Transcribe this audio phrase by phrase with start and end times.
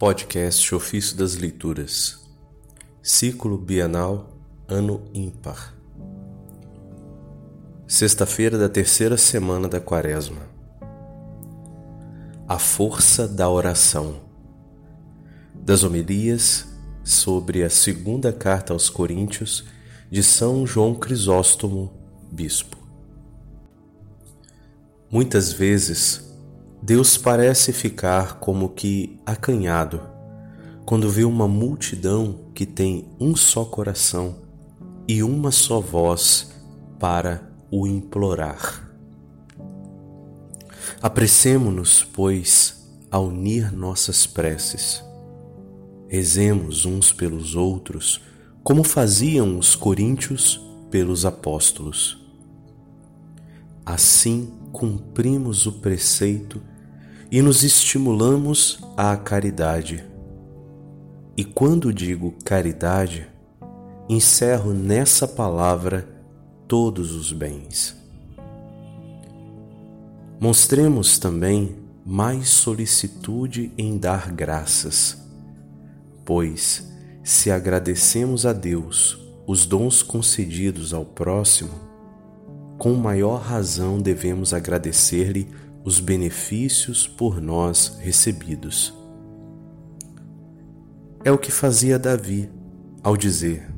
[0.00, 2.26] Podcast Ofício das Leituras,
[3.02, 4.34] Ciclo Bienal,
[4.66, 5.76] Ano Ímpar.
[7.86, 10.40] Sexta-feira da terceira semana da Quaresma.
[12.48, 14.22] A força da oração.
[15.54, 16.66] Das homilias
[17.04, 19.66] sobre a segunda carta aos Coríntios
[20.10, 21.92] de São João Crisóstomo,
[22.32, 22.78] bispo.
[25.10, 26.29] Muitas vezes
[26.82, 30.00] Deus parece ficar como que acanhado
[30.86, 34.36] quando vê uma multidão que tem um só coração
[35.06, 36.52] e uma só voz
[36.98, 38.90] para o implorar.
[41.02, 45.04] Apressemo-nos, pois, a unir nossas preces.
[46.08, 48.22] Rezemos uns pelos outros,
[48.62, 50.60] como faziam os coríntios
[50.90, 52.18] pelos apóstolos.
[53.84, 56.60] Assim cumprimos o preceito
[57.30, 60.04] e nos estimulamos à caridade.
[61.36, 63.26] E quando digo caridade,
[64.08, 66.08] encerro nessa palavra
[66.66, 67.96] todos os bens.
[70.40, 75.16] Mostremos também mais solicitude em dar graças,
[76.24, 76.90] pois,
[77.22, 81.70] se agradecemos a Deus os dons concedidos ao próximo,
[82.78, 85.48] com maior razão devemos agradecer-lhe
[85.84, 88.94] os benefícios por nós recebidos.
[91.24, 92.50] É o que fazia Davi
[93.02, 93.70] ao dizer: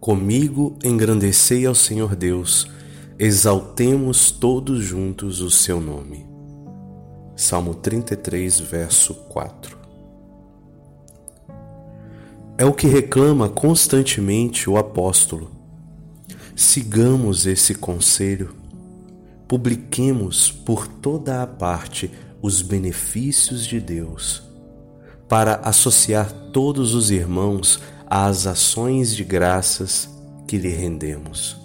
[0.00, 2.70] Comigo engrandecei ao Senhor Deus,
[3.18, 6.26] exaltemos todos juntos o seu nome.
[7.36, 9.78] Salmo 33, verso 4.
[12.56, 15.52] É o que reclama constantemente o apóstolo.
[16.56, 18.57] Sigamos esse conselho
[19.48, 22.10] publiquemos por toda a parte
[22.42, 24.42] os benefícios de Deus,
[25.26, 30.08] para associar todos os irmãos às ações de graças
[30.46, 31.56] que lhe rendemos.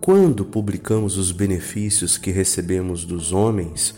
[0.00, 3.94] Quando publicamos os benefícios que recebemos dos homens,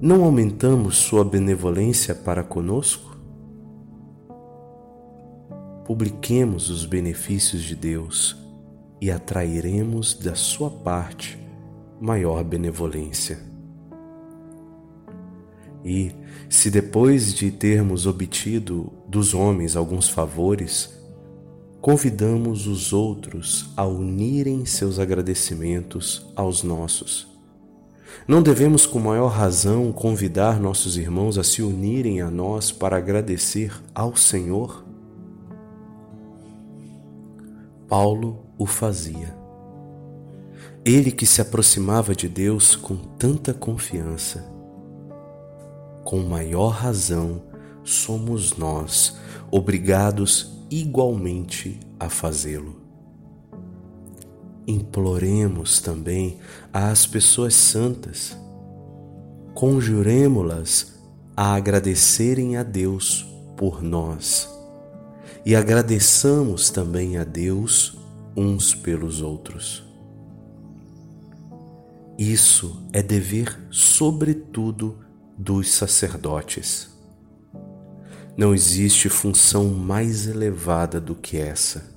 [0.00, 3.16] não aumentamos sua benevolência para conosco?
[5.84, 8.41] Publiquemos os benefícios de Deus
[9.02, 11.36] e atrairemos da sua parte
[12.00, 13.36] maior benevolência.
[15.84, 16.12] E,
[16.48, 20.96] se depois de termos obtido dos homens alguns favores,
[21.80, 27.26] convidamos os outros a unirem seus agradecimentos aos nossos.
[28.28, 33.72] Não devemos, com maior razão, convidar nossos irmãos a se unirem a nós para agradecer
[33.92, 34.84] ao Senhor?
[37.88, 39.36] Paulo o fazia.
[40.84, 44.44] Ele que se aproximava de Deus com tanta confiança.
[46.04, 47.42] Com maior razão,
[47.82, 49.16] somos nós
[49.50, 52.80] obrigados igualmente a fazê-lo.
[54.66, 56.38] Imploremos também
[56.72, 58.36] às pessoas santas,
[59.54, 61.00] conjuremo-las
[61.36, 64.48] a agradecerem a Deus por nós
[65.44, 68.01] e agradeçamos também a Deus
[68.36, 69.84] uns pelos outros.
[72.18, 74.98] Isso é dever, sobretudo,
[75.36, 76.90] dos sacerdotes.
[78.36, 81.90] Não existe função mais elevada do que essa.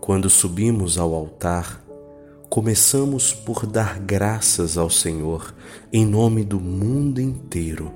[0.00, 1.82] Quando subimos ao altar,
[2.48, 5.54] começamos por dar graças ao Senhor
[5.92, 7.92] em nome do mundo inteiro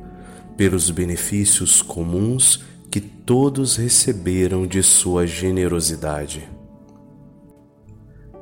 [0.56, 2.60] pelos benefícios comuns
[2.92, 6.46] que todos receberam de sua generosidade.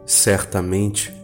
[0.05, 1.15] Certamente,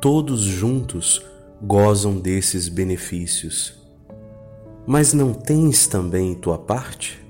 [0.00, 1.20] todos juntos
[1.60, 3.76] gozam desses benefícios,
[4.86, 7.20] mas não tens também tua parte?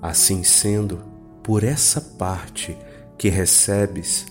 [0.00, 1.00] Assim sendo,
[1.42, 2.78] por essa parte
[3.18, 4.24] que recebes,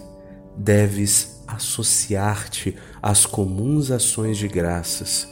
[0.55, 5.27] deves associar-te às comuns ações de graças,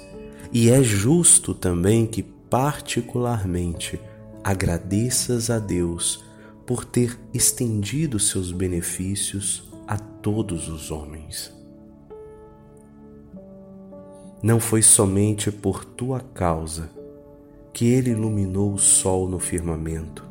[0.51, 3.99] e é justo também que particularmente
[4.43, 6.23] agradeças a Deus
[6.65, 11.53] por ter estendido seus benefícios a todos os homens.
[14.41, 16.89] Não foi somente por tua causa
[17.73, 20.23] que ele iluminou o sol no firmamento,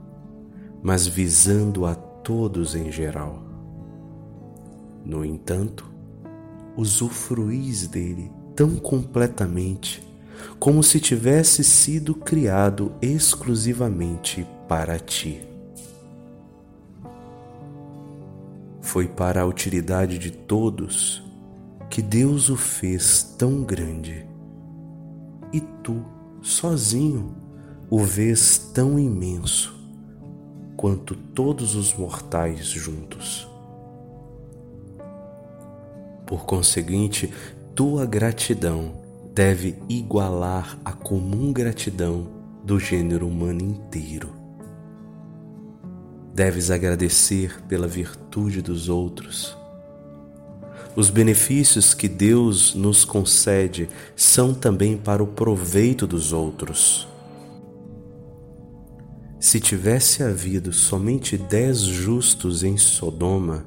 [0.82, 3.42] mas visando a todos em geral.
[5.04, 5.84] No entanto,
[6.76, 10.02] usufruís dele tão completamente
[10.58, 15.40] como se tivesse sido criado exclusivamente para ti.
[18.80, 21.22] Foi para a utilidade de todos
[21.90, 24.26] que Deus o fez tão grande
[25.52, 26.04] e tu,
[26.42, 27.36] sozinho,
[27.88, 29.74] o vês tão imenso
[30.76, 33.48] quanto todos os mortais juntos.
[36.26, 37.32] Por conseguinte,
[37.74, 39.03] tua gratidão
[39.34, 42.28] deve igualar a comum gratidão
[42.64, 44.30] do gênero humano inteiro.
[46.32, 49.56] Deves agradecer pela virtude dos outros.
[50.94, 57.08] Os benefícios que Deus nos concede são também para o proveito dos outros.
[59.40, 63.64] Se tivesse havido somente dez justos em Sodoma,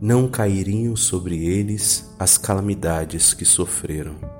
[0.00, 4.39] não cairiam sobre eles as calamidades que sofreram.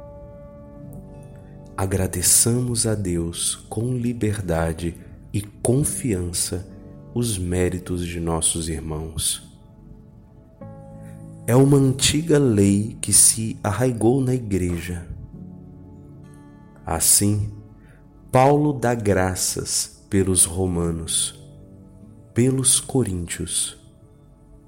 [1.80, 4.94] Agradeçamos a Deus com liberdade
[5.32, 6.68] e confiança
[7.14, 9.42] os méritos de nossos irmãos.
[11.46, 15.08] É uma antiga lei que se arraigou na Igreja.
[16.84, 17.50] Assim,
[18.30, 21.42] Paulo dá graças pelos romanos,
[22.34, 23.78] pelos coríntios,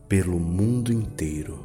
[0.09, 1.63] pelo mundo inteiro.